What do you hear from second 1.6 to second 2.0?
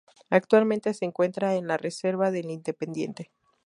la